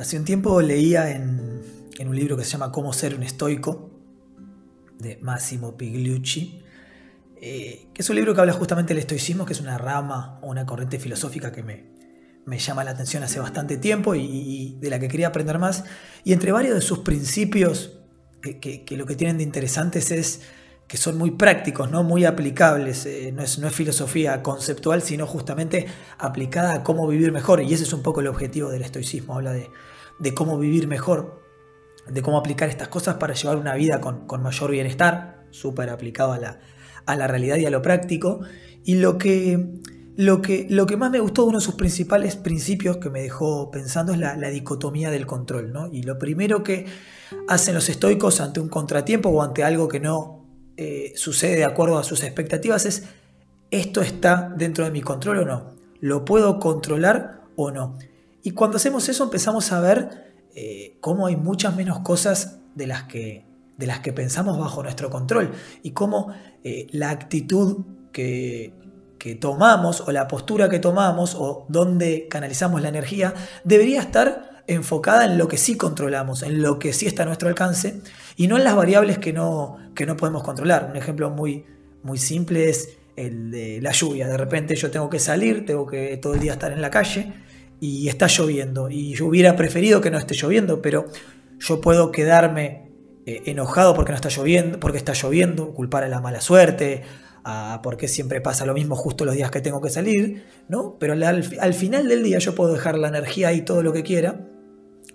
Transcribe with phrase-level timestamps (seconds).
[0.00, 1.60] Hace un tiempo leía en,
[2.00, 3.90] un libro que se llama Cómo ser un estoico,
[4.98, 6.62] de Massimo Pigliucci,
[7.36, 10.48] eh, que es un libro que habla justamente del estoicismo, que es una rama o
[10.48, 11.84] una corriente filosófica que me,
[12.46, 15.84] me llama la atención hace bastante tiempo y, de la que quería aprender más.
[16.24, 17.98] Y entre varios de sus principios,
[18.40, 20.40] que, lo que tienen de interesantes es
[20.90, 22.02] que son muy prácticos, ¿no?
[22.02, 23.06] muy aplicables.
[23.06, 25.86] Eh, no, es, no es filosofía conceptual, sino justamente
[26.18, 27.62] aplicada a cómo vivir mejor.
[27.62, 29.34] Y ese es un poco el objetivo del estoicismo.
[29.34, 29.70] Habla de,
[30.18, 31.44] de cómo vivir mejor,
[32.08, 36.38] de cómo aplicar estas cosas para llevar una vida con, mayor bienestar, súper aplicado a
[36.38, 36.60] la,
[37.06, 38.40] a la realidad y a lo práctico.
[38.82, 39.78] Y lo que,
[40.16, 43.70] lo que, lo que más me gustó, uno de sus principales principios que me dejó
[43.70, 45.72] pensando es la, dicotomía del control.
[45.72, 45.86] ¿no?
[45.86, 46.86] Y lo primero que
[47.46, 50.39] hacen los estoicos ante un contratiempo o ante algo que no
[50.82, 53.04] eh, sucede de acuerdo a sus expectativas es,
[53.70, 55.74] ¿esto está dentro de mi control o no?
[56.00, 57.98] ¿Lo puedo controlar o no?
[58.42, 63.02] Y cuando hacemos eso empezamos a ver eh, cómo hay muchas menos cosas de las
[63.02, 63.44] que,
[63.76, 66.32] de las que pensamos bajo nuestro control y cómo
[66.64, 68.72] eh, la actitud que,
[69.18, 75.24] que tomamos o la postura que tomamos o dónde canalizamos la energía debería estar enfocada
[75.24, 78.00] en lo que sí controlamos, en lo que sí está a nuestro alcance
[78.36, 80.88] y no en las variables que no, que no podemos controlar.
[80.90, 81.64] Un ejemplo muy,
[82.02, 84.28] muy simple es el de la lluvia.
[84.28, 87.32] De repente yo tengo que salir, tengo que todo el día estar en la calle
[87.80, 88.88] y está lloviendo.
[88.88, 91.06] Y yo hubiera preferido que no esté lloviendo, pero
[91.58, 92.90] yo puedo quedarme
[93.26, 97.02] eh, enojado porque no está lloviendo, porque está lloviendo, culpar a la mala suerte,
[97.44, 100.96] a por qué siempre pasa lo mismo justo los días que tengo que salir, ¿no?
[100.98, 101.24] Pero al,
[101.60, 104.49] al final del día yo puedo dejar la energía ahí todo lo que quiera,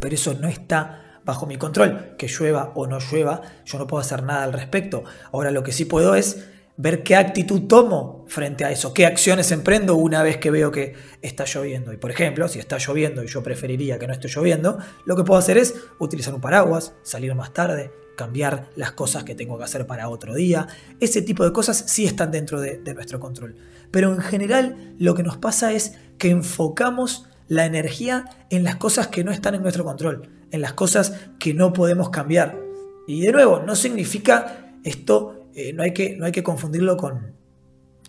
[0.00, 2.16] pero eso no está bajo mi control.
[2.16, 5.04] Que llueva o no llueva, yo no puedo hacer nada al respecto.
[5.32, 6.44] Ahora lo que sí puedo es
[6.78, 10.94] ver qué actitud tomo frente a eso, qué acciones emprendo una vez que veo que
[11.20, 11.92] está lloviendo.
[11.92, 15.24] Y por ejemplo, si está lloviendo y yo preferiría que no esté lloviendo, lo que
[15.24, 19.64] puedo hacer es utilizar un paraguas, salir más tarde, cambiar las cosas que tengo que
[19.64, 20.68] hacer para otro día.
[21.00, 23.56] Ese tipo de cosas sí están dentro de, de nuestro control.
[23.90, 29.08] Pero en general lo que nos pasa es que enfocamos la energía en las cosas
[29.08, 32.58] que no están en nuestro control, en las cosas que no podemos cambiar.
[33.06, 37.32] Y de nuevo, no significa esto eh, no, hay que, no hay que confundirlo con,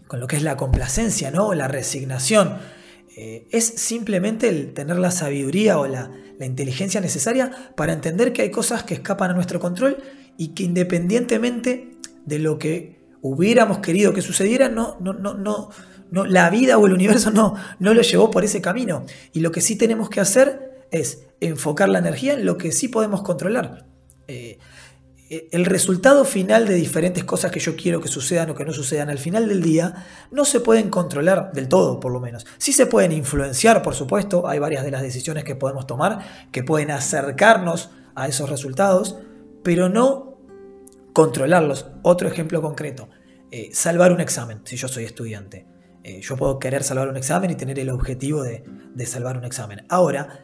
[0.08, 1.56] con, lo que es la complacencia, ¿no?
[1.56, 2.60] la resignación.
[3.18, 8.52] Eh, es simplemente el tener la sabiduría o la, inteligencia necesaria para entender que hay
[8.52, 9.98] cosas que escapan a nuestro control
[10.38, 15.70] y que independientemente de lo que hubiéramos querido que sucediera, no, no, no, no,
[16.12, 19.06] no, la vida o el universo no, no lo llevó por ese camino.
[19.34, 22.88] Y lo que sí tenemos que hacer es enfocar la energía en lo que sí
[22.88, 23.86] podemos controlar.
[24.28, 24.60] Eh,
[25.30, 28.74] eh, el resultado final de diferentes cosas que yo quiero que sucedan o que no
[28.74, 32.46] sucedan al final del día no se pueden controlar del todo, por lo menos.
[32.58, 36.64] Sí se pueden influenciar, por supuesto, hay varias de las decisiones que podemos tomar que
[36.64, 39.18] pueden acercarnos a esos resultados,
[39.64, 40.38] pero no
[41.14, 41.86] controlarlos.
[42.02, 43.10] Otro ejemplo concreto,
[43.52, 45.68] eh, salvar un examen, si yo soy estudiante.
[46.04, 49.46] Eh, yo puedo querer salvar un examen y tener el objetivo de, de salvar un
[49.46, 49.86] examen.
[49.90, 50.44] Ahora,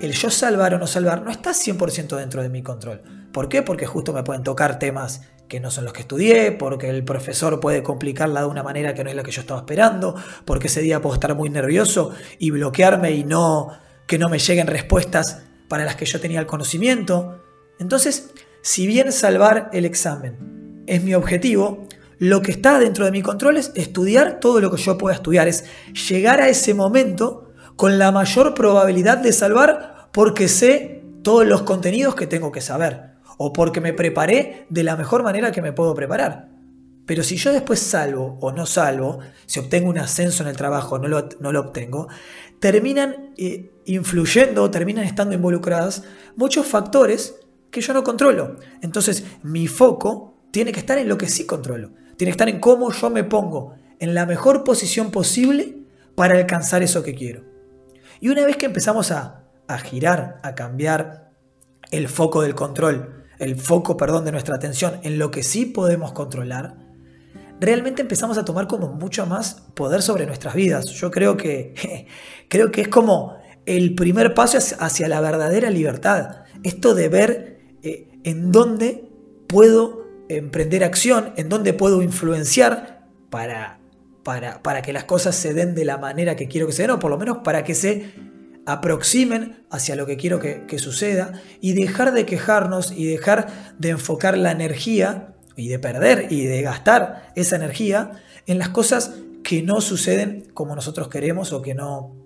[0.00, 3.02] el yo salvar o no salvar no está 100% dentro de mi control.
[3.32, 3.62] ¿Por qué?
[3.62, 7.60] Porque justo me pueden tocar temas que no son los que estudié, porque el profesor
[7.60, 10.80] puede complicarla de una manera que no es la que yo estaba esperando, porque ese
[10.80, 13.68] día puedo estar muy nervioso y bloquearme y no
[14.06, 17.42] que no me lleguen respuestas para las que yo tenía el conocimiento.
[17.78, 18.30] Entonces,
[18.62, 21.85] si bien salvar el examen es mi objetivo,
[22.18, 25.48] lo que está dentro de mi control es estudiar todo lo que yo pueda estudiar,
[25.48, 25.64] es
[26.08, 32.14] llegar a ese momento con la mayor probabilidad de salvar porque sé todos los contenidos
[32.14, 35.94] que tengo que saber o porque me preparé de la mejor manera que me puedo
[35.94, 36.48] preparar.
[37.04, 40.98] Pero si yo después salvo o no salvo, si obtengo un ascenso en el trabajo
[40.98, 42.08] no lo, no lo obtengo,
[42.58, 46.02] terminan eh, influyendo, terminan estando involucradas
[46.34, 47.36] muchos factores
[47.70, 48.56] que yo no controlo.
[48.80, 51.92] Entonces mi foco tiene que estar en lo que sí controlo.
[52.16, 55.78] Tiene que estar en cómo yo me pongo en la mejor posición posible
[56.14, 57.44] para alcanzar eso que quiero.
[58.20, 59.44] Y una vez que empezamos a,
[59.84, 61.30] girar, a cambiar
[61.90, 66.12] el foco del control, el foco, perdón, de nuestra atención en lo que sí podemos
[66.12, 66.76] controlar,
[67.60, 70.86] realmente empezamos a tomar como mucho más poder sobre nuestras vidas.
[70.86, 72.06] Yo creo que,
[72.48, 73.36] creo que es como
[73.66, 76.44] el primer paso hacia la verdadera libertad.
[76.62, 79.10] Esto de ver eh, en dónde
[79.48, 83.80] puedo emprender acción, en dónde puedo influenciar para
[84.26, 86.98] para, que las cosas se den de la manera que quiero que se den, o
[86.98, 88.12] por lo menos para que se
[88.66, 94.36] aproximen hacia lo que quiero que, suceda, y dejar de quejarnos y dejar de enfocar
[94.36, 98.10] la energía y de perder y de gastar esa energía
[98.48, 99.14] en las cosas
[99.44, 102.16] que no suceden como nosotros queremos o que no,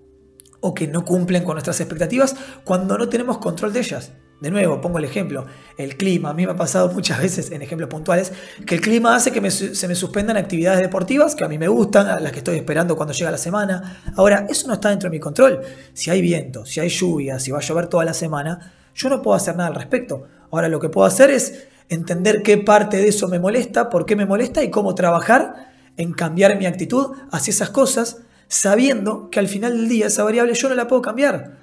[0.59, 4.11] o que no cumplen con nuestras expectativas cuando no tenemos control de ellas.
[4.41, 5.45] De nuevo, pongo el ejemplo,
[5.77, 6.31] el clima.
[6.31, 8.33] A mí me ha pasado muchas veces en ejemplos puntuales
[8.65, 12.07] que el clima hace que se me suspendan actividades deportivas que a mí me gustan,
[12.07, 14.01] a las que estoy esperando cuando llega la semana.
[14.15, 15.61] Ahora, eso no está dentro de mi control.
[15.93, 19.21] Si hay viento, si hay lluvia, si va a llover toda la semana, yo no
[19.21, 20.23] puedo hacer nada al respecto.
[20.49, 24.15] Ahora, lo que puedo hacer es entender qué parte de eso me molesta, por qué
[24.15, 29.47] me molesta y cómo trabajar en cambiar mi actitud hacia esas cosas, sabiendo que al
[29.47, 31.60] final del día esa variable yo no la puedo cambiar.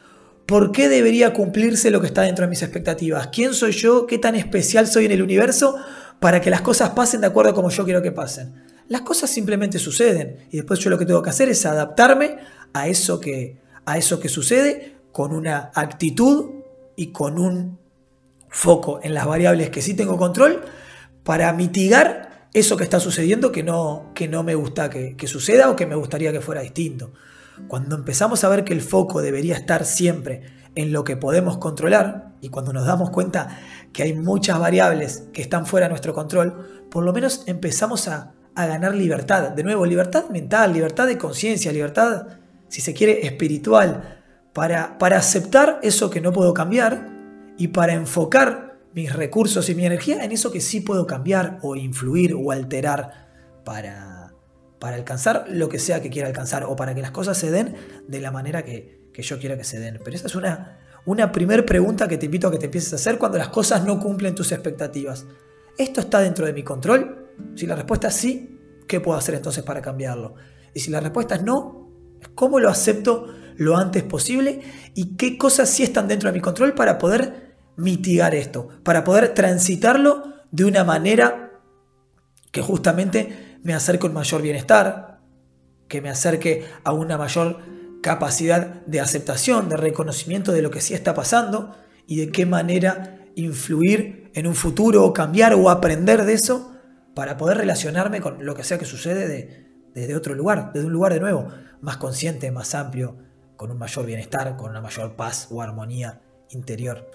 [0.49, 3.27] ¿Por qué debería cumplirse lo que está dentro de mis expectativas?
[3.27, 4.07] ¿Quién soy yo?
[4.07, 5.77] ¿Qué tan especial soy en el universo
[6.21, 8.55] para que las cosas pasen de acuerdo a como yo quiero que pasen?
[8.89, 12.39] Las cosas simplemente suceden y después yo lo que tengo que hacer es adaptarme
[12.73, 16.63] a eso que, a eso que sucede con una actitud
[16.97, 17.79] y con un
[18.49, 20.63] foco en las variables que sí tengo control
[21.25, 25.69] para mitigar eso que está sucediendo que no, que no me gusta que, que suceda
[25.69, 27.13] o que me gustaría que fuera distinto.
[27.67, 30.43] Cuando empezamos a ver que el foco debería estar siempre
[30.75, 33.59] en lo que podemos controlar y cuando nos damos cuenta
[33.93, 38.35] que hay muchas variables que están fuera de nuestro control, por lo menos empezamos a,
[38.55, 39.51] ganar libertad.
[39.51, 42.27] De nuevo, libertad mental, libertad de conciencia, libertad,
[42.67, 44.21] si se quiere, espiritual,
[44.53, 47.09] para, para aceptar eso que no puedo cambiar
[47.57, 51.77] y para enfocar mis recursos y mi energía en eso que sí puedo cambiar o
[51.77, 53.29] influir o alterar
[53.65, 54.18] para
[54.79, 57.75] para alcanzar lo que sea que quiera alcanzar o para que las cosas se den
[58.07, 60.01] de la manera que, yo quiera que se den.
[60.05, 62.97] Pero esa es una, una primera pregunta que te invito a que te empieces a
[62.97, 65.27] hacer cuando las cosas no cumplen tus expectativas.
[65.77, 67.29] ¿Esto está dentro de mi control?
[67.57, 70.35] Si la respuesta es sí, ¿qué puedo hacer entonces para cambiarlo?
[70.73, 71.91] Y si la respuesta es no,
[72.35, 73.27] ¿cómo lo acepto
[73.57, 74.61] lo antes posible?
[74.95, 78.69] ¿Y qué cosas sí están dentro de mi control para poder mitigar esto?
[78.85, 80.23] Para poder transitarlo
[80.53, 81.61] de una manera
[82.53, 85.21] que justamente me acerque a un mayor bienestar,
[85.89, 87.59] que me acerque a una mayor
[88.03, 91.75] capacidad de aceptación, de reconocimiento de lo que sí está pasando
[92.07, 96.75] y de qué manera influir en un futuro o cambiar o aprender de eso
[97.15, 101.13] para poder relacionarme con lo que sea que sucede desde otro lugar, desde un lugar
[101.13, 101.49] de nuevo,
[101.81, 103.17] más consciente, más amplio,
[103.57, 106.21] con un mayor bienestar, con una mayor paz o armonía
[106.51, 107.11] interior.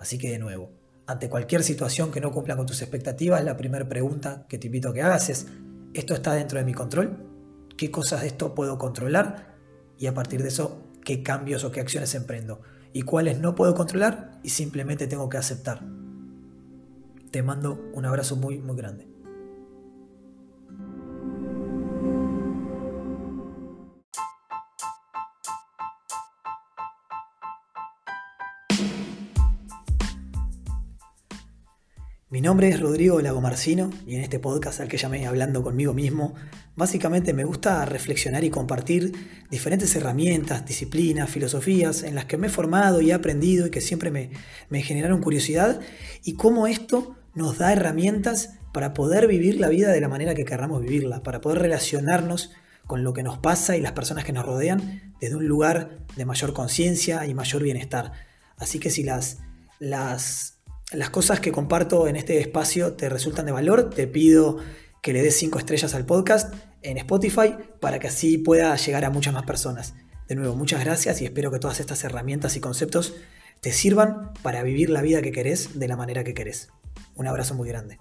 [0.00, 0.72] Así que de nuevo,
[1.06, 4.88] ante cualquier situación que no cumpla con tus expectativas, la primera pregunta que te invito
[4.88, 5.46] a que hagas es,
[5.94, 7.26] ¿Esto está dentro de mi control?
[7.76, 9.56] ¿Qué cosas de esto puedo controlar?
[9.98, 12.60] Y a partir de eso, ¿qué cambios o qué acciones emprendo?
[12.92, 14.40] ¿Y cuáles no puedo controlar?
[14.42, 15.82] Y simplemente tengo que aceptar.
[17.30, 19.15] Te mando un abrazo muy, muy grande.
[32.46, 36.36] Nombre es Rodrigo Lagomarcino y en este podcast al que llamé Hablando conmigo mismo,
[36.76, 39.12] básicamente me gusta reflexionar y compartir
[39.50, 43.80] diferentes herramientas, disciplinas, filosofías en las que me he formado y he aprendido y que
[43.80, 44.30] siempre me,
[44.82, 45.80] generaron curiosidad
[46.22, 50.44] y cómo esto nos da herramientas para poder vivir la vida de la manera que
[50.44, 52.52] querramos vivirla, para poder relacionarnos
[52.86, 56.24] con lo que nos pasa y las personas que nos rodean desde un lugar de
[56.24, 58.12] mayor conciencia y mayor bienestar.
[58.56, 59.38] Así que si las,
[59.80, 60.55] las
[60.92, 64.58] las cosas que comparto en este espacio te resultan de valor, te pido
[65.02, 69.10] que le des 5 estrellas al podcast en Spotify para que así pueda llegar a
[69.10, 69.94] muchas más personas.
[70.28, 73.14] De nuevo, muchas gracias y espero que todas estas herramientas y conceptos
[73.60, 76.68] te sirvan para vivir la vida que querés de la manera que querés.
[77.14, 77.98] Un abrazo muy grande.